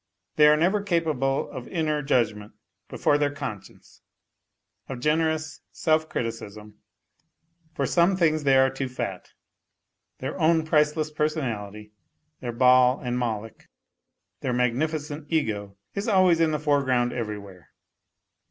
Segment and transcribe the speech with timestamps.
[0.35, 2.53] They are never capable of inner judgment
[2.89, 4.01] before their conscience,
[4.89, 6.79] of generous self criticism;
[7.75, 9.33] for some things they are too fat.
[10.17, 11.91] Their own priceless personality,
[12.39, 13.67] their Baal and Moloch,
[14.39, 17.69] their magnificent ego is always in their foreground everywhere.